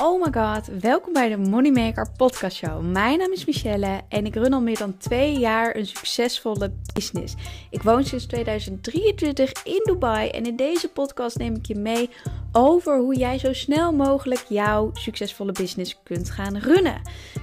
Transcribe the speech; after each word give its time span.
Oh 0.00 0.20
my 0.24 0.42
god, 0.42 0.80
welkom 0.80 1.12
bij 1.12 1.28
de 1.28 1.36
Moneymaker 1.36 2.10
Podcast 2.16 2.56
Show. 2.56 2.80
Mijn 2.80 3.18
naam 3.18 3.32
is 3.32 3.44
Michelle 3.44 4.00
en 4.08 4.26
ik 4.26 4.34
run 4.34 4.52
al 4.52 4.60
meer 4.60 4.78
dan 4.78 4.96
twee 4.96 5.38
jaar 5.38 5.76
een 5.76 5.86
succesvolle 5.86 6.72
business. 6.94 7.34
Ik 7.70 7.82
woon 7.82 8.04
sinds 8.04 8.26
2023 8.26 9.52
in 9.64 9.80
Dubai 9.84 10.28
en 10.28 10.46
in 10.46 10.56
deze 10.56 10.88
podcast 10.88 11.38
neem 11.38 11.54
ik 11.54 11.66
je 11.66 11.74
mee 11.74 12.10
over 12.52 12.98
hoe 12.98 13.16
jij 13.16 13.38
zo 13.38 13.52
snel 13.52 13.92
mogelijk 13.92 14.44
jouw 14.48 14.90
succesvolle 14.92 15.52
business 15.52 15.98
kunt 16.02 16.30
gaan 16.30 16.56
runnen. 16.56 17.00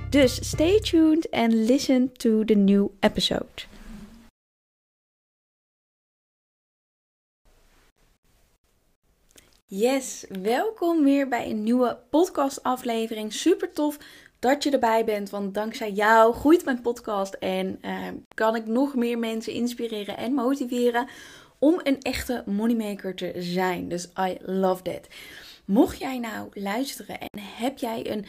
Dus 0.10 0.50
stay 0.50 0.80
tuned 0.80 1.32
and 1.32 1.54
listen 1.54 2.14
to 2.14 2.44
the 2.46 2.54
new 2.54 2.88
episode. 3.00 3.79
Yes, 9.72 10.26
welkom 10.42 11.04
weer 11.04 11.28
bij 11.28 11.50
een 11.50 11.64
nieuwe 11.64 12.00
podcastaflevering. 12.10 13.34
Super 13.34 13.72
tof 13.72 13.98
dat 14.40 14.64
je 14.64 14.72
erbij 14.72 15.06
bent, 15.06 15.30
want 15.30 15.54
dankzij 15.54 15.92
jou 15.92 16.34
groeit 16.34 16.66
mijn 16.66 16.82
podcast 16.82 17.34
en 17.34 17.80
uh, 17.82 18.08
kan 18.34 18.56
ik 18.56 18.66
nog 18.66 18.96
meer 18.96 19.20
mensen 19.20 19.54
inspireren 19.54 20.18
en 20.18 20.34
motiveren 20.34 21.08
om 21.60 21.80
een 21.84 22.02
echte 22.02 22.44
moneymaker 22.46 23.16
te 23.16 23.34
zijn. 23.38 23.90
Dus 23.90 24.10
I 24.20 24.38
love 24.42 24.82
that. 24.84 25.08
Mocht 25.66 26.00
jij 26.00 26.20
nou 26.20 26.50
luisteren 26.54 27.20
en 27.20 27.40
heb 27.40 27.78
jij 27.78 28.12
een 28.12 28.26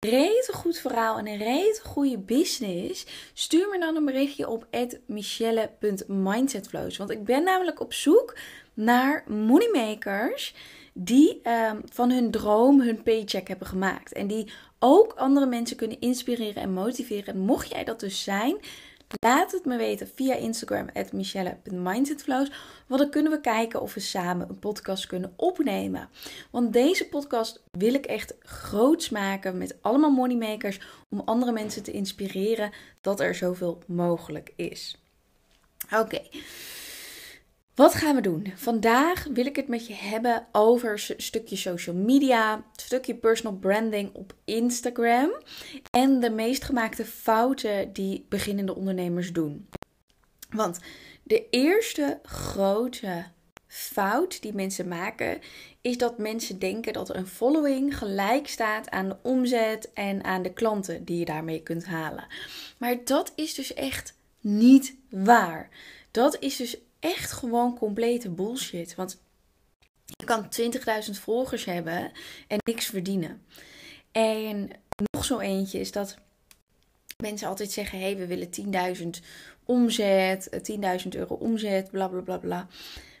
rete 0.00 0.52
goed 0.52 0.78
verhaal 0.78 1.18
en 1.18 1.26
een 1.26 1.38
rete 1.38 1.80
goede 1.84 2.18
business, 2.18 3.06
stuur 3.32 3.68
me 3.68 3.78
dan 3.78 3.96
een 3.96 4.04
berichtje 4.04 4.48
op 4.48 4.66
michelle.mindsetflows. 5.06 6.96
Want 6.96 7.10
ik 7.10 7.24
ben 7.24 7.44
namelijk 7.44 7.80
op 7.80 7.92
zoek 7.92 8.36
naar 8.74 9.24
moneymakers 9.26 10.54
die 10.94 11.40
um, 11.48 11.80
van 11.92 12.10
hun 12.10 12.30
droom 12.30 12.80
hun 12.80 13.02
paycheck 13.02 13.48
hebben 13.48 13.66
gemaakt. 13.66 14.12
En 14.12 14.26
die 14.26 14.52
ook 14.78 15.12
andere 15.12 15.46
mensen 15.46 15.76
kunnen 15.76 16.00
inspireren 16.00 16.62
en 16.62 16.72
motiveren. 16.72 17.34
En 17.34 17.40
mocht 17.40 17.70
jij 17.70 17.84
dat 17.84 18.00
dus 18.00 18.22
zijn, 18.22 18.56
laat 19.20 19.52
het 19.52 19.64
me 19.64 19.76
weten 19.76 20.08
via 20.14 20.34
Instagram 20.34 20.86
michelle.mindsetflows. 21.12 22.52
Want 22.86 23.00
dan 23.00 23.10
kunnen 23.10 23.32
we 23.32 23.40
kijken 23.40 23.80
of 23.80 23.94
we 23.94 24.00
samen 24.00 24.48
een 24.48 24.58
podcast 24.58 25.06
kunnen 25.06 25.32
opnemen. 25.36 26.08
Want 26.50 26.72
deze 26.72 27.08
podcast 27.08 27.62
wil 27.70 27.94
ik 27.94 28.06
echt 28.06 28.34
groots 28.40 29.08
maken 29.08 29.58
met 29.58 29.76
allemaal 29.80 30.10
moneymakers. 30.10 30.80
Om 31.10 31.20
andere 31.24 31.52
mensen 31.52 31.82
te 31.82 31.92
inspireren 31.92 32.70
dat 33.00 33.20
er 33.20 33.34
zoveel 33.34 33.82
mogelijk 33.86 34.52
is. 34.56 35.02
Oké. 35.90 36.20
Wat 37.74 37.94
gaan 37.94 38.14
we 38.14 38.20
doen? 38.20 38.52
Vandaag 38.56 39.24
wil 39.24 39.46
ik 39.46 39.56
het 39.56 39.68
met 39.68 39.86
je 39.86 39.94
hebben 39.94 40.46
over 40.52 40.90
een 40.90 41.22
stukje 41.22 41.56
social 41.56 41.96
media, 41.96 42.54
een 42.54 42.64
stukje 42.76 43.14
personal 43.14 43.58
branding 43.58 44.14
op 44.14 44.34
Instagram 44.44 45.30
en 45.90 46.20
de 46.20 46.30
meest 46.30 46.64
gemaakte 46.64 47.04
fouten 47.04 47.92
die 47.92 48.26
beginnende 48.28 48.74
ondernemers 48.74 49.32
doen. 49.32 49.68
Want 50.50 50.78
de 51.22 51.48
eerste 51.50 52.20
grote 52.22 53.24
fout 53.66 54.42
die 54.42 54.54
mensen 54.54 54.88
maken 54.88 55.40
is 55.80 55.98
dat 55.98 56.18
mensen 56.18 56.58
denken 56.58 56.92
dat 56.92 57.14
een 57.14 57.26
following 57.26 57.98
gelijk 57.98 58.48
staat 58.48 58.90
aan 58.90 59.08
de 59.08 59.16
omzet 59.22 59.90
en 59.92 60.24
aan 60.24 60.42
de 60.42 60.52
klanten 60.52 61.04
die 61.04 61.18
je 61.18 61.24
daarmee 61.24 61.62
kunt 61.62 61.84
halen. 61.84 62.26
Maar 62.78 62.96
dat 63.04 63.32
is 63.34 63.54
dus 63.54 63.74
echt 63.74 64.14
niet 64.40 64.94
waar. 65.08 65.68
Dat 66.10 66.36
is 66.40 66.56
dus 66.56 66.76
echt 67.02 67.32
gewoon 67.32 67.78
complete 67.78 68.30
bullshit. 68.30 68.94
Want 68.94 69.22
je 70.04 70.24
kan 70.24 70.48
20.000 71.06 71.20
volgers 71.20 71.64
hebben 71.64 72.12
en 72.48 72.58
niks 72.64 72.86
verdienen. 72.86 73.42
En 74.12 74.70
nog 75.12 75.24
zo 75.24 75.38
eentje 75.38 75.80
is 75.80 75.92
dat 75.92 76.16
mensen 77.16 77.48
altijd 77.48 77.70
zeggen: 77.70 77.98
hé, 77.98 78.04
hey, 78.04 78.16
we 78.16 78.26
willen 78.26 78.94
10.000 78.96 79.24
omzet, 79.64 80.70
10.000 81.02 81.08
euro 81.08 81.34
omzet, 81.34 81.90
bla 81.90 82.08
bla 82.08 82.20
bla 82.20 82.38
bla. 82.38 82.66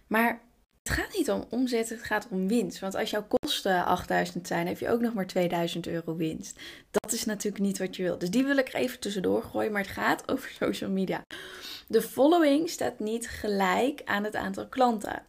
Maar 0.06 0.40
het 0.82 0.92
gaat 0.92 1.16
niet 1.16 1.30
om 1.30 1.44
omzet, 1.50 1.88
het 1.88 2.02
gaat 2.02 2.28
om 2.30 2.48
winst. 2.48 2.78
Want 2.78 2.94
als 2.94 3.10
jouw 3.10 3.26
kosten 3.28 3.84
8000 3.84 4.46
zijn, 4.46 4.66
heb 4.66 4.78
je 4.78 4.90
ook 4.90 5.00
nog 5.00 5.14
maar 5.14 5.26
2000 5.26 5.86
euro 5.86 6.16
winst. 6.16 6.60
Dat 6.90 7.12
is 7.12 7.24
natuurlijk 7.24 7.62
niet 7.62 7.78
wat 7.78 7.96
je 7.96 8.02
wilt. 8.02 8.20
Dus 8.20 8.30
die 8.30 8.44
wil 8.44 8.56
ik 8.56 8.68
er 8.68 8.74
even 8.74 9.00
tussendoor 9.00 9.42
gooien. 9.42 9.72
Maar 9.72 9.82
het 9.82 9.90
gaat 9.90 10.22
over 10.32 10.50
social 10.50 10.90
media. 10.90 11.24
De 11.86 12.02
following 12.02 12.70
staat 12.70 12.98
niet 12.98 13.28
gelijk 13.28 14.02
aan 14.04 14.24
het 14.24 14.36
aantal 14.36 14.68
klanten. 14.68 15.22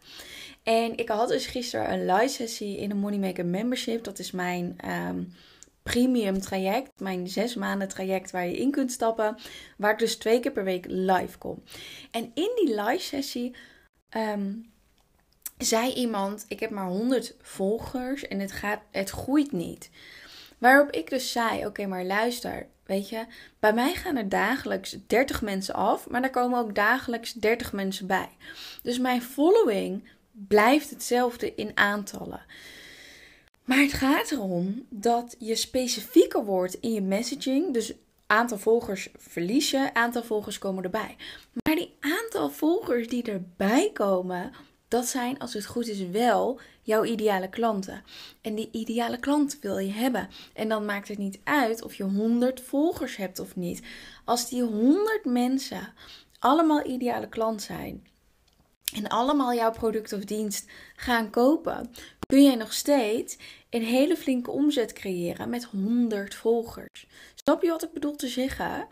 En 0.63 0.97
ik 0.97 1.09
had 1.09 1.27
dus 1.27 1.45
gisteren 1.45 1.93
een 1.93 2.05
live 2.05 2.33
sessie 2.33 2.77
in 2.77 2.89
de 2.89 2.95
Moneymaker 2.95 3.45
Membership. 3.45 4.03
Dat 4.03 4.19
is 4.19 4.31
mijn 4.31 4.77
um, 4.89 5.33
premium 5.83 6.41
traject, 6.41 6.99
mijn 6.99 7.27
zes 7.27 7.55
maanden 7.55 7.87
traject 7.87 8.31
waar 8.31 8.47
je 8.47 8.57
in 8.57 8.71
kunt 8.71 8.91
stappen. 8.91 9.35
Waar 9.77 9.91
ik 9.91 9.99
dus 9.99 10.15
twee 10.15 10.39
keer 10.39 10.51
per 10.51 10.63
week 10.63 10.85
live 10.87 11.37
kom. 11.37 11.63
En 12.11 12.31
in 12.33 12.51
die 12.55 12.81
live 12.81 13.03
sessie 13.03 13.55
um, 14.17 14.72
zei 15.63 15.93
iemand: 15.93 16.45
Ik 16.47 16.59
heb 16.59 16.69
maar 16.69 16.87
100 16.87 17.35
volgers 17.41 18.27
en 18.27 18.39
het, 18.39 18.51
gaat, 18.51 18.81
het 18.91 19.09
groeit 19.09 19.51
niet. 19.51 19.89
Waarop 20.57 20.91
ik 20.91 21.09
dus 21.09 21.31
zei: 21.31 21.65
Oké, 21.65 21.85
maar 21.85 22.05
luister. 22.05 22.67
Weet 22.85 23.09
je, 23.09 23.25
bij 23.59 23.73
mij 23.73 23.93
gaan 23.93 24.15
er 24.15 24.29
dagelijks 24.29 24.97
30 25.07 25.41
mensen 25.41 25.73
af, 25.73 26.09
maar 26.09 26.23
er 26.23 26.29
komen 26.29 26.59
ook 26.59 26.75
dagelijks 26.75 27.33
30 27.33 27.73
mensen 27.73 28.07
bij. 28.07 28.29
Dus 28.81 28.99
mijn 28.99 29.21
following 29.21 30.09
blijft 30.31 30.89
hetzelfde 30.89 31.55
in 31.55 31.71
aantallen. 31.75 32.45
Maar 33.63 33.77
het 33.77 33.93
gaat 33.93 34.31
erom 34.31 34.85
dat 34.89 35.35
je 35.39 35.55
specifieker 35.55 36.45
wordt 36.45 36.73
in 36.79 36.93
je 36.93 37.01
messaging. 37.01 37.73
Dus 37.73 37.93
aantal 38.27 38.57
volgers 38.57 39.09
verlies 39.17 39.71
je, 39.71 39.93
aantal 39.93 40.23
volgers 40.23 40.57
komen 40.57 40.83
erbij. 40.83 41.15
Maar 41.63 41.75
die 41.75 41.95
aantal 41.99 42.49
volgers 42.49 43.07
die 43.07 43.23
erbij 43.23 43.89
komen, 43.93 44.51
dat 44.93 45.07
zijn, 45.07 45.39
als 45.39 45.53
het 45.53 45.65
goed 45.65 45.87
is, 45.87 46.09
wel 46.09 46.59
jouw 46.81 47.03
ideale 47.03 47.49
klanten. 47.49 48.03
En 48.41 48.55
die 48.55 48.69
ideale 48.71 49.19
klant 49.19 49.57
wil 49.61 49.77
je 49.77 49.91
hebben. 49.91 50.29
En 50.53 50.69
dan 50.69 50.85
maakt 50.85 51.07
het 51.07 51.17
niet 51.17 51.39
uit 51.43 51.83
of 51.83 51.95
je 51.95 52.03
100 52.03 52.61
volgers 52.61 53.15
hebt 53.15 53.39
of 53.39 53.55
niet. 53.55 53.81
Als 54.25 54.49
die 54.49 54.61
100 54.61 55.25
mensen 55.25 55.93
allemaal 56.39 56.85
ideale 56.85 57.29
klant 57.29 57.61
zijn 57.61 58.07
en 58.95 59.07
allemaal 59.07 59.53
jouw 59.53 59.71
product 59.71 60.13
of 60.13 60.23
dienst 60.23 60.71
gaan 60.95 61.29
kopen, 61.29 61.91
kun 62.27 62.43
jij 62.43 62.55
nog 62.55 62.73
steeds 62.73 63.37
een 63.69 63.83
hele 63.83 64.17
flinke 64.17 64.51
omzet 64.51 64.93
creëren 64.93 65.49
met 65.49 65.63
100 65.63 66.35
volgers. 66.35 67.07
Snap 67.35 67.61
je 67.61 67.69
wat 67.69 67.83
ik 67.83 67.93
bedoel 67.93 68.15
te 68.15 68.27
zeggen? 68.27 68.87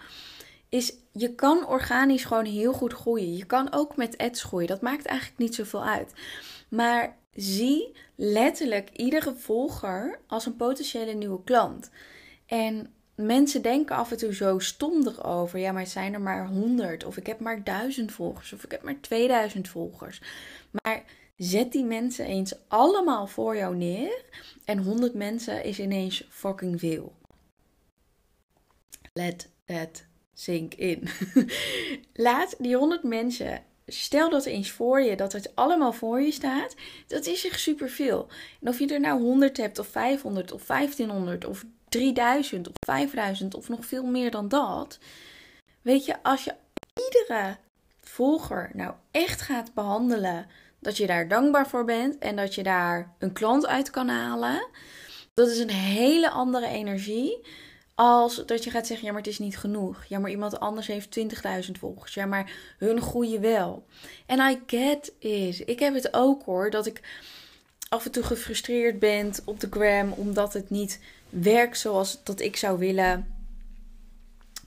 Is 0.71 0.93
je 1.11 1.35
kan 1.35 1.67
organisch 1.67 2.23
gewoon 2.23 2.45
heel 2.45 2.73
goed 2.73 2.93
groeien. 2.93 3.35
Je 3.37 3.45
kan 3.45 3.73
ook 3.73 3.95
met 3.95 4.17
ads 4.17 4.43
groeien. 4.43 4.67
Dat 4.67 4.81
maakt 4.81 5.05
eigenlijk 5.05 5.39
niet 5.39 5.55
zoveel 5.55 5.83
uit. 5.83 6.13
Maar 6.69 7.17
zie 7.33 7.95
letterlijk 8.15 8.89
iedere 8.89 9.35
volger 9.35 10.19
als 10.27 10.45
een 10.45 10.55
potentiële 10.55 11.13
nieuwe 11.13 11.43
klant. 11.43 11.89
En 12.45 12.93
mensen 13.15 13.61
denken 13.61 13.95
af 13.95 14.11
en 14.11 14.17
toe 14.17 14.33
zo 14.33 14.59
stom 14.59 15.07
erover. 15.07 15.59
Ja, 15.59 15.71
maar 15.71 15.81
het 15.81 15.91
zijn 15.91 16.13
er 16.13 16.21
maar 16.21 16.47
100 16.47 17.03
of 17.03 17.17
ik 17.17 17.25
heb 17.25 17.39
maar 17.39 17.63
1000 17.63 18.11
volgers 18.11 18.53
of 18.53 18.63
ik 18.63 18.71
heb 18.71 18.83
maar 18.83 18.99
2000 18.99 19.67
volgers. 19.67 20.21
Maar 20.71 21.03
zet 21.35 21.71
die 21.71 21.85
mensen 21.85 22.25
eens 22.25 22.53
allemaal 22.67 23.27
voor 23.27 23.55
jou 23.55 23.75
neer 23.75 24.25
en 24.65 24.77
100 24.77 25.13
mensen 25.13 25.63
is 25.63 25.79
ineens 25.79 26.27
fucking 26.29 26.79
veel. 26.79 27.13
Let 29.13 29.49
that 29.65 30.09
sink 30.41 30.73
in. 30.73 31.07
Laat 32.13 32.55
die 32.57 32.75
100 32.75 33.03
mensen, 33.03 33.63
stel 33.87 34.29
dat 34.29 34.45
eens 34.45 34.71
voor 34.71 35.01
je, 35.01 35.15
dat 35.15 35.33
het 35.33 35.55
allemaal 35.55 35.93
voor 35.93 36.21
je 36.21 36.31
staat. 36.31 36.75
Dat 37.07 37.25
is 37.25 37.45
echt 37.45 37.59
superveel. 37.59 38.27
En 38.61 38.67
of 38.67 38.79
je 38.79 38.87
er 38.87 38.99
nou 38.99 39.21
100 39.21 39.57
hebt, 39.57 39.79
of 39.79 39.87
500, 39.87 40.51
of 40.51 40.65
1500, 40.65 41.45
of 41.45 41.63
3000, 41.89 42.67
of 42.67 42.73
5000, 42.85 43.55
of 43.55 43.69
nog 43.69 43.85
veel 43.85 44.05
meer 44.05 44.31
dan 44.31 44.47
dat. 44.47 44.99
Weet 45.81 46.05
je, 46.05 46.23
als 46.23 46.43
je 46.43 46.55
iedere 47.05 47.57
volger 48.01 48.71
nou 48.73 48.93
echt 49.11 49.41
gaat 49.41 49.73
behandelen, 49.73 50.47
dat 50.79 50.97
je 50.97 51.07
daar 51.07 51.27
dankbaar 51.27 51.67
voor 51.67 51.85
bent 51.85 52.17
en 52.17 52.35
dat 52.35 52.55
je 52.55 52.63
daar 52.63 53.15
een 53.19 53.33
klant 53.33 53.67
uit 53.67 53.89
kan 53.89 54.07
halen. 54.07 54.67
Dat 55.33 55.47
is 55.47 55.59
een 55.59 55.69
hele 55.69 56.29
andere 56.29 56.67
energie 56.67 57.41
als 58.01 58.43
dat 58.45 58.63
je 58.63 58.69
gaat 58.69 58.87
zeggen, 58.87 59.05
ja, 59.05 59.11
maar 59.11 59.21
het 59.21 59.31
is 59.31 59.39
niet 59.39 59.57
genoeg. 59.57 60.05
Ja, 60.05 60.19
maar 60.19 60.29
iemand 60.29 60.59
anders 60.59 60.87
heeft 60.87 61.19
20.000 61.19 61.71
volgers. 61.71 62.13
Ja, 62.13 62.25
maar 62.25 62.51
hun 62.77 63.01
groeien 63.01 63.41
wel. 63.41 63.85
En 64.25 64.39
I 64.39 64.59
get 64.65 65.13
it. 65.19 65.63
Ik 65.65 65.79
heb 65.79 65.93
het 65.93 66.13
ook 66.13 66.43
hoor, 66.43 66.69
dat 66.69 66.85
ik 66.85 67.01
af 67.89 68.05
en 68.05 68.11
toe 68.11 68.23
gefrustreerd 68.23 68.99
ben 68.99 69.33
op 69.45 69.59
de 69.59 69.67
gram 69.69 70.11
omdat 70.11 70.53
het 70.53 70.69
niet 70.69 70.99
werkt 71.29 71.77
zoals 71.77 72.23
dat 72.23 72.39
ik 72.39 72.55
zou 72.57 72.77
willen. 72.77 73.27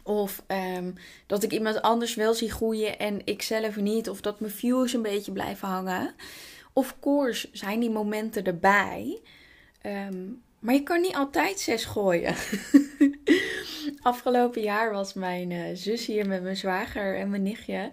Of 0.02 0.42
um, 0.76 0.94
dat 1.26 1.42
ik 1.42 1.52
iemand 1.52 1.82
anders 1.82 2.14
wel 2.14 2.34
zie 2.34 2.50
groeien 2.50 2.98
en 2.98 3.20
ik 3.24 3.42
zelf 3.42 3.76
niet. 3.76 4.08
Of 4.08 4.20
dat 4.20 4.40
mijn 4.40 4.52
views 4.52 4.92
een 4.92 5.02
beetje 5.02 5.32
blijven 5.32 5.68
hangen. 5.68 6.14
Of 6.72 6.96
course 7.00 7.48
zijn 7.52 7.80
die 7.80 7.90
momenten 7.90 8.44
erbij. 8.44 9.20
Um, 9.82 10.42
Maar 10.64 10.74
je 10.74 10.82
kan 10.82 11.00
niet 11.00 11.14
altijd 11.14 11.60
zes 11.60 11.84
gooien. 11.84 12.34
Afgelopen 14.02 14.62
jaar 14.62 14.92
was 14.92 15.14
mijn 15.14 15.50
uh, 15.50 15.64
zus 15.74 16.06
hier 16.06 16.28
met 16.28 16.42
mijn 16.42 16.56
zwager 16.56 17.18
en 17.18 17.30
mijn 17.30 17.42
nichtje. 17.42 17.90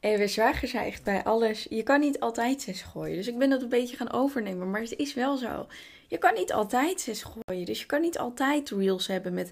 En 0.00 0.16
mijn 0.16 0.28
zwager 0.28 0.68
zei 0.68 0.86
echt 0.86 1.04
bij 1.04 1.24
alles: 1.24 1.66
Je 1.70 1.82
kan 1.82 2.00
niet 2.00 2.20
altijd 2.20 2.62
zes 2.62 2.82
gooien. 2.82 3.16
Dus 3.16 3.28
ik 3.28 3.38
ben 3.38 3.50
dat 3.50 3.62
een 3.62 3.68
beetje 3.68 3.96
gaan 3.96 4.12
overnemen. 4.12 4.70
Maar 4.70 4.80
het 4.80 4.96
is 4.96 5.14
wel 5.14 5.36
zo. 5.36 5.66
Je 6.08 6.18
kan 6.18 6.34
niet 6.34 6.52
altijd 6.52 7.00
zes 7.00 7.22
gooien. 7.22 7.66
Dus 7.66 7.80
je 7.80 7.86
kan 7.86 8.00
niet 8.00 8.18
altijd 8.18 8.70
reels 8.70 9.06
hebben 9.06 9.34
met 9.34 9.50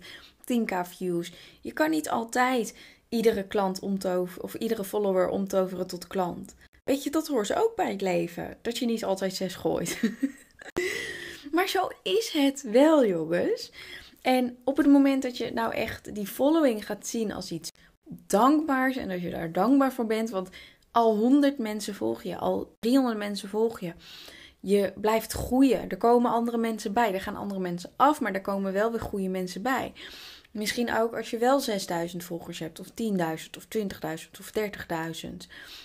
10k 0.52 0.74
views. 0.82 1.32
Je 1.60 1.72
kan 1.72 1.90
niet 1.90 2.08
altijd 2.08 2.74
iedere 3.08 3.46
klant 3.46 3.80
omtoveren 3.80 4.42
of 4.42 4.54
iedere 4.54 4.84
follower 4.84 5.28
omtoveren 5.28 5.86
tot 5.86 6.06
klant. 6.06 6.54
Weet 6.84 7.02
je, 7.02 7.10
dat 7.10 7.26
hoort 7.26 7.46
ze 7.46 7.56
ook 7.56 7.76
bij 7.76 7.90
het 7.90 8.00
leven. 8.00 8.56
Dat 8.62 8.78
je 8.78 8.86
niet 8.86 9.04
altijd 9.04 9.34
zes 9.34 9.54
gooit. 9.54 10.00
maar 11.52 11.68
zo 11.68 11.88
is 12.02 12.30
het 12.30 12.62
wel, 12.62 13.06
jongens. 13.06 13.72
En 14.22 14.58
op 14.64 14.76
het 14.76 14.86
moment 14.86 15.22
dat 15.22 15.36
je 15.36 15.52
nou 15.52 15.74
echt 15.74 16.14
die 16.14 16.26
following 16.26 16.86
gaat 16.86 17.06
zien 17.06 17.32
als 17.32 17.50
iets 17.50 17.70
dankbaars 18.26 18.96
en 18.96 19.08
dat 19.08 19.20
je 19.20 19.30
daar 19.30 19.52
dankbaar 19.52 19.92
voor 19.92 20.06
bent, 20.06 20.30
want 20.30 20.48
al 20.90 21.16
100 21.16 21.58
mensen 21.58 21.94
volgen 21.94 22.30
je, 22.30 22.36
al 22.36 22.76
300 22.80 23.18
mensen 23.18 23.48
volgen 23.48 23.86
je. 23.86 23.92
Je 24.60 24.92
blijft 24.96 25.32
groeien. 25.32 25.88
Er 25.88 25.96
komen 25.96 26.30
andere 26.30 26.58
mensen 26.58 26.92
bij. 26.92 27.14
Er 27.14 27.20
gaan 27.20 27.36
andere 27.36 27.60
mensen 27.60 27.90
af, 27.96 28.20
maar 28.20 28.32
er 28.32 28.40
komen 28.40 28.72
wel 28.72 28.90
weer 28.90 29.00
goede 29.00 29.28
mensen 29.28 29.62
bij. 29.62 29.92
Misschien 30.58 30.94
ook 30.94 31.16
als 31.16 31.30
je 31.30 31.38
wel 31.38 31.60
6000 31.60 32.24
volgers 32.24 32.58
hebt, 32.58 32.80
of 32.80 32.86
10.000, 32.86 32.94
of 33.56 33.66
20.000, 33.76 34.30
of 34.40 34.52
30.000. 35.24 35.28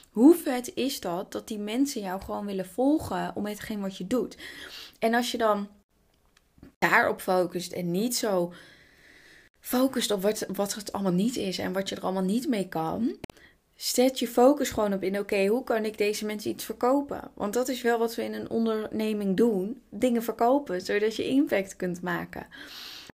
Hoe 0.09 0.35
vet 0.35 0.75
is 0.75 0.99
dat 0.99 1.31
dat 1.31 1.47
die 1.47 1.59
mensen 1.59 2.01
jou 2.01 2.21
gewoon 2.21 2.45
willen 2.45 2.65
volgen 2.65 3.35
om 3.35 3.45
hetgeen 3.45 3.81
wat 3.81 3.97
je 3.97 4.07
doet? 4.07 4.37
En 4.99 5.13
als 5.13 5.31
je 5.31 5.37
dan 5.37 5.67
daarop 6.79 7.21
focust 7.21 7.71
en 7.71 7.91
niet 7.91 8.15
zo 8.15 8.53
focust 9.59 10.11
op 10.11 10.21
wat, 10.21 10.45
wat 10.53 10.73
het 10.73 10.91
allemaal 10.91 11.11
niet 11.11 11.35
is 11.35 11.57
en 11.57 11.73
wat 11.73 11.89
je 11.89 11.95
er 11.95 12.01
allemaal 12.01 12.23
niet 12.23 12.47
mee 12.47 12.67
kan. 12.67 13.17
Zet 13.75 14.19
je 14.19 14.27
focus 14.27 14.69
gewoon 14.69 14.93
op 14.93 15.03
in, 15.03 15.19
oké, 15.19 15.45
hoe 15.45 15.63
kan 15.63 15.85
ik 15.85 15.97
deze 15.97 16.25
mensen 16.25 16.51
iets 16.51 16.65
verkopen? 16.65 17.31
Want 17.33 17.53
dat 17.53 17.67
is 17.67 17.81
wel 17.81 17.99
wat 17.99 18.15
we 18.15 18.23
in 18.23 18.33
een 18.33 18.49
onderneming 18.49 19.37
doen. 19.37 19.81
Dingen 19.89 20.23
verkopen, 20.23 20.81
zodat 20.81 21.15
je 21.15 21.27
impact 21.27 21.75
kunt 21.75 22.01
maken. 22.01 22.47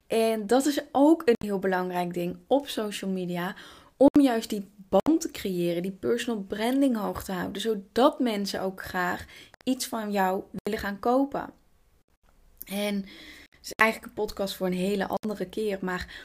En 0.07 0.47
dat 0.47 0.67
is 0.67 0.81
ook 0.93 1.23
een 1.25 1.47
heel 1.47 1.59
belangrijk 1.59 2.15
ding 2.15 2.39
op 2.47 2.69
social 2.69 3.11
media. 3.11 3.55
Om 3.97 4.23
juist 4.23 4.51
die 4.51 4.71
band 4.89 5.21
te 5.21 5.31
creëren, 5.31 5.83
die 5.83 5.93
personal 5.93 6.43
branding 6.43 6.97
hoog 6.97 7.25
te 7.25 7.33
houden. 7.33 7.63
Zodat 7.63 8.19
mensen 8.19 8.61
ook 8.61 8.83
graag 8.83 9.25
iets 9.65 9.87
van 9.87 10.13
jou 10.13 10.43
willen 10.63 10.81
gaan 10.81 10.99
kopen. 10.99 11.51
En 12.65 12.95
het 12.95 13.63
is 13.63 13.73
eigenlijk 13.75 14.11
een 14.11 14.25
podcast 14.25 14.55
voor 14.55 14.67
een 14.67 14.73
hele 14.73 15.07
andere 15.07 15.49
keer. 15.49 15.79
Maar 15.81 16.25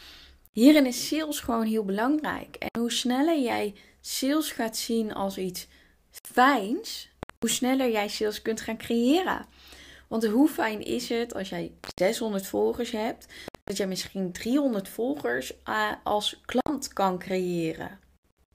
hierin 0.52 0.86
is 0.86 1.08
sales 1.08 1.40
gewoon 1.40 1.66
heel 1.66 1.86
belangrijk. 1.86 2.56
En 2.56 2.80
hoe 2.80 2.92
sneller 2.92 3.42
jij 3.42 3.76
sales 4.02 4.52
gaat 4.52 4.78
zien 4.78 5.14
als 5.14 5.38
iets 5.38 5.68
fijns, 6.12 7.10
hoe 7.40 7.50
sneller 7.50 7.92
jij 7.92 8.08
sales 8.08 8.42
kunt 8.42 8.62
gaan 8.62 8.78
creëren. 8.78 9.46
Want 10.08 10.26
hoe 10.26 10.50
fijn 10.50 10.82
is 10.82 11.10
het 11.10 11.34
als 11.34 11.50
jij 11.50 11.72
600 11.96 12.48
volgers 12.48 12.92
hebt, 12.92 13.28
dat 13.72 13.80
jij 13.80 13.90
misschien 13.90 14.32
300 14.32 14.90
volgers 14.90 15.54
uh, 15.70 15.92
als 16.04 16.42
klant 16.46 16.94
kan 16.94 17.20
creëren? 17.20 18.00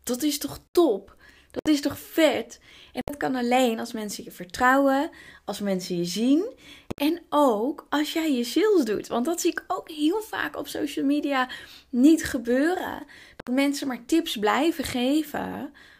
Dat 0.02 0.22
is 0.22 0.38
toch 0.38 0.60
top? 0.72 1.16
Dat 1.50 1.74
is 1.74 1.80
toch 1.80 1.98
vet? 1.98 2.60
En 2.92 3.00
dat 3.04 3.16
kan 3.16 3.34
alleen 3.34 3.78
als 3.78 3.92
mensen 3.92 4.24
je 4.24 4.30
vertrouwen, 4.30 5.10
als 5.44 5.60
mensen 5.60 5.96
je 5.96 6.04
zien 6.04 6.54
en 6.94 7.22
ook 7.28 7.86
als 7.88 8.12
jij 8.12 8.32
je 8.32 8.44
sales 8.44 8.84
doet. 8.84 9.06
Want 9.06 9.24
dat 9.24 9.40
zie 9.40 9.50
ik 9.50 9.64
ook 9.66 9.90
heel 9.90 10.22
vaak 10.22 10.56
op 10.56 10.68
social 10.68 11.04
media 11.04 11.48
niet 11.90 12.24
gebeuren. 12.24 13.06
Dat 13.36 13.54
mensen 13.54 13.86
maar 13.86 14.04
tips 14.06 14.36
blijven 14.36 14.84
geven, 14.84 15.50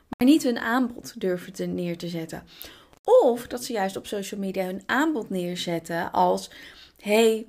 maar 0.09 0.29
niet 0.29 0.43
hun 0.43 0.59
aanbod 0.59 1.21
durven 1.21 1.53
te 1.53 1.65
neer 1.65 1.99
te 1.99 2.09
zetten. 2.09 2.47
Of 3.05 3.47
dat 3.47 3.65
ze 3.65 3.73
juist 3.73 3.97
op 3.97 4.07
social 4.07 4.41
media 4.41 4.65
hun 4.65 4.83
aanbod 4.87 5.31
neerzetten 5.31 6.13
als: 6.13 6.51
hey, 7.01 7.47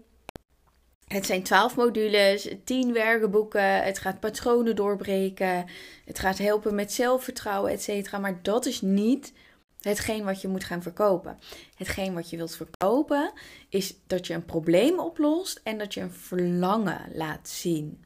het 1.08 1.26
zijn 1.26 1.44
12 1.44 1.76
modules, 1.76 2.48
10 2.64 2.94
werkboeken, 2.94 3.84
het 3.84 4.00
gaat 4.00 4.20
patronen 4.20 4.76
doorbreken, 4.76 5.66
het 6.06 6.20
gaat 6.20 6.38
helpen 6.38 6.76
met 6.76 6.94
zelfvertrouwen, 6.94 7.72
etc. 7.72 8.18
Maar 8.18 8.40
dat 8.42 8.66
is 8.66 8.82
niet 8.82 9.34
hetgeen 9.82 10.24
wat 10.24 10.42
je 10.42 10.48
moet 10.48 10.64
gaan 10.64 10.82
verkopen. 10.82 11.40
Hetgeen 11.76 12.14
wat 12.14 12.30
je 12.30 12.38
wilt 12.38 12.56
verkopen 12.56 13.32
is 13.70 13.96
dat 14.08 14.28
je 14.28 14.34
een 14.34 14.46
probleem 14.46 15.00
oplost 15.00 15.60
en 15.64 15.78
dat 15.78 15.94
je 15.94 16.02
een 16.02 16.12
verlangen 16.12 17.02
laat 17.14 17.50
zien. 17.50 18.04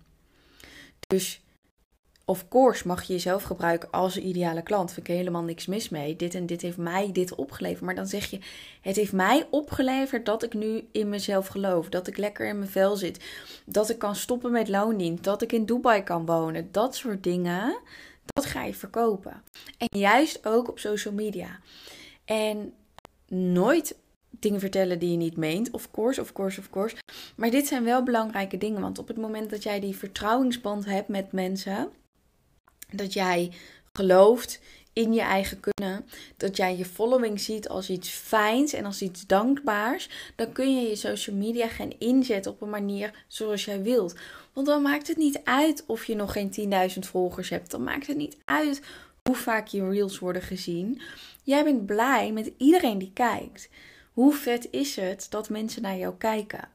Dus 1.07 1.41
of 2.31 2.47
course 2.47 2.87
mag 2.87 3.03
je 3.03 3.13
jezelf 3.13 3.43
gebruiken 3.43 3.91
als 3.91 4.17
ideale 4.17 4.61
klant. 4.61 4.93
Vind 4.93 5.07
ik 5.07 5.15
helemaal 5.15 5.43
niks 5.43 5.65
mis 5.65 5.89
mee. 5.89 6.15
Dit 6.15 6.35
en 6.35 6.45
dit 6.45 6.61
heeft 6.61 6.77
mij 6.77 7.11
dit 7.11 7.35
opgeleverd. 7.35 7.81
Maar 7.81 7.95
dan 7.95 8.07
zeg 8.07 8.29
je, 8.29 8.39
het 8.81 8.95
heeft 8.95 9.13
mij 9.13 9.47
opgeleverd 9.49 10.25
dat 10.25 10.43
ik 10.43 10.53
nu 10.53 10.87
in 10.91 11.09
mezelf 11.09 11.47
geloof. 11.47 11.89
Dat 11.89 12.07
ik 12.07 12.17
lekker 12.17 12.47
in 12.47 12.57
mijn 12.57 12.69
vel 12.69 12.95
zit. 12.95 13.23
Dat 13.65 13.89
ik 13.89 13.97
kan 13.97 14.15
stoppen 14.15 14.51
met 14.51 14.67
loondienst. 14.67 15.23
Dat 15.23 15.41
ik 15.41 15.51
in 15.51 15.65
Dubai 15.65 16.03
kan 16.03 16.25
wonen. 16.25 16.69
Dat 16.71 16.95
soort 16.95 17.23
dingen. 17.23 17.79
Dat 18.25 18.45
ga 18.45 18.63
je 18.63 18.73
verkopen. 18.73 19.43
En 19.77 19.99
juist 19.99 20.45
ook 20.45 20.69
op 20.69 20.79
social 20.79 21.13
media. 21.13 21.59
En 22.25 22.73
nooit 23.27 23.95
dingen 24.29 24.59
vertellen 24.59 24.99
die 24.99 25.11
je 25.11 25.17
niet 25.17 25.37
meent. 25.37 25.71
Of 25.71 25.91
course, 25.91 26.21
of 26.21 26.33
course, 26.33 26.59
of 26.59 26.69
course. 26.69 26.95
Maar 27.35 27.49
dit 27.49 27.67
zijn 27.67 27.83
wel 27.83 28.03
belangrijke 28.03 28.57
dingen. 28.57 28.81
Want 28.81 28.99
op 28.99 29.07
het 29.07 29.17
moment 29.17 29.49
dat 29.49 29.63
jij 29.63 29.79
die 29.79 29.95
vertrouwingsband 29.95 30.85
hebt 30.85 31.07
met 31.07 31.31
mensen 31.31 31.91
dat 32.91 33.13
jij 33.13 33.51
gelooft 33.93 34.59
in 34.93 35.13
je 35.13 35.21
eigen 35.21 35.59
kunnen, 35.59 36.05
dat 36.37 36.57
jij 36.57 36.77
je 36.77 36.85
following 36.85 37.39
ziet 37.39 37.69
als 37.69 37.89
iets 37.89 38.09
fijns 38.09 38.73
en 38.73 38.85
als 38.85 39.01
iets 39.01 39.25
dankbaars, 39.25 40.09
dan 40.35 40.51
kun 40.51 40.75
je 40.75 40.89
je 40.89 40.95
social 40.95 41.35
media 41.35 41.67
gaan 41.67 41.91
inzetten 41.97 42.51
op 42.51 42.61
een 42.61 42.69
manier 42.69 43.25
zoals 43.27 43.65
jij 43.65 43.81
wilt. 43.81 44.15
Want 44.53 44.67
dan 44.67 44.81
maakt 44.81 45.07
het 45.07 45.17
niet 45.17 45.41
uit 45.43 45.83
of 45.87 46.05
je 46.05 46.15
nog 46.15 46.31
geen 46.31 46.91
10.000 46.93 46.99
volgers 46.99 47.49
hebt. 47.49 47.71
Dan 47.71 47.83
maakt 47.83 48.07
het 48.07 48.17
niet 48.17 48.37
uit 48.45 48.81
hoe 49.23 49.35
vaak 49.35 49.67
je 49.67 49.89
reels 49.89 50.19
worden 50.19 50.41
gezien. 50.41 51.01
Jij 51.43 51.63
bent 51.63 51.85
blij 51.85 52.31
met 52.31 52.51
iedereen 52.57 52.97
die 52.97 53.11
kijkt. 53.13 53.69
Hoe 54.13 54.33
vet 54.33 54.67
is 54.71 54.95
het 54.95 55.27
dat 55.29 55.49
mensen 55.49 55.81
naar 55.81 55.97
jou 55.97 56.15
kijken? 56.17 56.69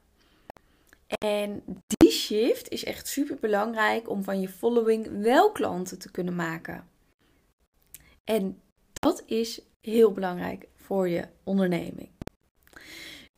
En 1.07 1.63
die 1.87 2.06
is 2.29 2.83
echt 2.83 3.07
super 3.07 3.37
belangrijk 3.39 4.09
om 4.09 4.23
van 4.23 4.41
je 4.41 4.49
following 4.49 5.21
wel 5.21 5.51
klanten 5.51 5.99
te 5.99 6.11
kunnen 6.11 6.35
maken. 6.35 6.87
En 8.23 8.61
dat 8.93 9.23
is 9.25 9.61
heel 9.81 10.11
belangrijk 10.11 10.67
voor 10.75 11.09
je 11.09 11.27
onderneming. 11.43 12.09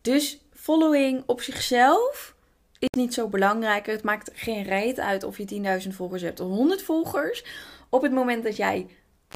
Dus 0.02 0.40
following 0.54 1.24
op 1.26 1.42
zichzelf 1.42 2.36
is 2.80 2.98
niet 2.98 3.14
zo 3.14 3.28
belangrijk. 3.28 3.86
Het 3.86 4.04
maakt 4.04 4.32
geen 4.34 4.64
reet 4.64 5.00
uit 5.00 5.24
of 5.24 5.38
je 5.38 5.82
10.000 5.84 5.90
volgers 5.90 6.22
hebt 6.22 6.40
of 6.40 6.48
100 6.48 6.82
volgers. 6.82 7.46
Op 7.90 8.02
het 8.02 8.12
moment 8.12 8.44
dat 8.44 8.56
jij 8.56 8.88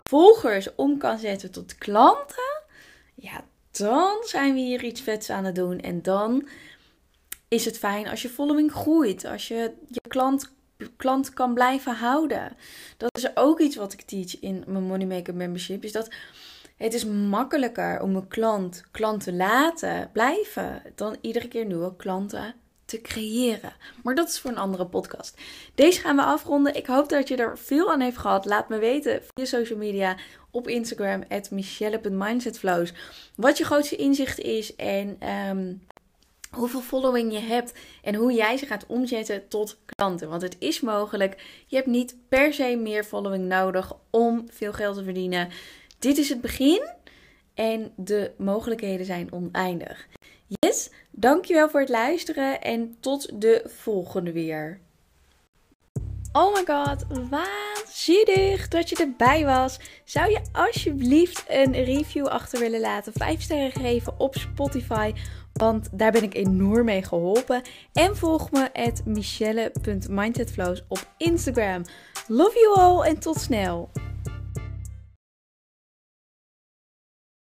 volgers 0.04 0.76
om 0.76 0.98
kan 0.98 1.20
zetten 1.20 1.52
tot 1.52 1.78
klanten, 1.78 2.62
ja, 3.16 3.46
dan 3.72 4.18
zijn 4.22 4.54
we 4.54 4.60
hier 4.60 4.84
iets 4.84 5.02
vets 5.02 5.30
aan 5.30 5.46
het 5.46 5.56
doen. 5.56 5.80
En 5.80 6.02
dan 6.02 6.48
is 7.54 7.66
het 7.66 7.78
fijn 7.78 8.08
als 8.08 8.22
je 8.22 8.30
following 8.30 8.72
groeit. 8.72 9.26
Als 9.26 9.48
je 9.48 9.72
je 9.88 10.02
klant, 10.08 10.54
klant 10.98 11.34
kan 11.34 11.54
blijven 11.54 11.96
houden. 11.96 12.56
Dat 12.98 13.18
is 13.18 13.36
ook 13.36 13.60
iets 13.60 13.76
wat 13.76 13.94
ik 13.94 14.02
teach 14.02 14.40
in 14.40 14.64
mijn 14.68 14.84
Moneymaker 14.84 15.36
membership. 15.36 15.84
Is 15.84 15.92
dat 15.92 16.14
het 16.78 16.94
is 16.94 17.06
makkelijker 17.06 18.02
om 18.02 18.16
een 18.16 18.28
klant, 18.28 18.84
klant 18.92 19.24
te 19.24 19.34
laten 19.34 20.10
blijven. 20.14 20.82
Dan 20.96 21.18
iedere 21.22 21.48
keer 21.48 21.66
nieuwe 21.66 21.96
klanten 21.96 22.56
te 22.86 23.02
creëren. 23.02 23.74
Maar 24.04 24.16
dat 24.16 24.30
is 24.30 24.40
voor 24.40 24.52
een 24.52 24.58
andere 24.58 24.86
podcast. 24.86 25.38
Deze 25.76 26.02
gaan 26.02 26.16
we 26.16 26.24
afronden. 26.24 26.76
Ik 26.76 26.86
hoop 26.86 27.10
dat 27.10 27.28
je 27.28 27.36
er 27.36 27.58
veel 27.58 27.92
aan 27.92 28.00
heeft 28.00 28.18
gehad. 28.18 28.46
Laat 28.46 28.70
me 28.70 28.78
weten 28.78 29.22
via 29.34 29.46
social 29.46 29.78
media 29.78 30.18
op 30.52 30.68
Instagram 30.68 31.24
at 31.30 31.52
michelle.mindsetflows 31.52 32.94
wat 33.36 33.58
je 33.58 33.66
grootste 33.66 33.96
inzicht 33.96 34.40
is 34.40 34.76
en 34.76 35.30
um, 35.30 35.82
hoeveel 36.56 36.82
following 36.82 37.34
je 37.34 37.40
hebt 37.40 37.74
en 38.02 38.16
hoe 38.16 38.34
jij 38.34 38.58
ze 38.58 38.66
gaat 38.66 38.86
omzetten 38.88 39.48
tot 39.48 39.78
klanten. 39.86 40.30
Want 40.30 40.42
het 40.42 40.56
is 40.60 40.82
mogelijk. 40.82 41.64
Je 41.68 41.76
hebt 41.76 41.88
niet 41.88 42.16
per 42.30 42.54
se 42.54 42.76
meer 42.76 43.04
following 43.04 43.46
nodig 43.46 43.94
om 44.10 44.46
veel 44.52 44.74
geld 44.74 44.96
te 44.96 45.04
verdienen. 45.04 45.50
Dit 46.00 46.18
is 46.18 46.30
het 46.30 46.42
begin 46.42 46.90
en 47.54 47.94
de 47.96 48.32
mogelijkheden 48.38 49.06
zijn 49.06 49.32
oneindig. 49.32 50.08
Yes, 50.48 50.90
dankjewel 51.12 51.70
voor 51.70 51.80
het 51.80 51.90
luisteren 51.90 52.62
en 52.62 52.98
tot 53.00 53.42
de 53.42 53.62
volgende 53.66 54.32
weer. 54.32 54.80
Oh 56.32 56.54
my 56.54 56.64
god, 56.66 57.06
waanzinnig 57.30 58.68
dat 58.68 58.90
je 58.90 58.96
erbij 58.96 59.46
was. 59.46 59.80
Zou 60.04 60.32
je 60.32 60.42
alsjeblieft 60.52 61.44
een 61.48 61.84
review 61.84 62.28
achter 62.28 62.60
willen 62.60 62.80
laten? 62.80 63.14
5 63.14 63.42
sterren 63.42 63.72
geven 63.72 64.20
op 64.20 64.36
Spotify 64.36 65.14
Want 65.54 65.90
daar 65.92 66.12
ben 66.12 66.24
ik 66.24 66.34
enorm 66.34 66.86
mee 66.86 67.04
geholpen. 67.04 67.62
En 67.94 68.16
volg 68.16 68.52
me 68.52 68.74
at 68.74 69.02
michelle.mindsetflows 69.06 70.84
op 70.88 71.08
Instagram. 71.18 71.82
Love 72.28 72.60
you 72.60 72.80
all 72.80 73.10
en 73.10 73.20
tot 73.20 73.40
snel! 73.40 73.90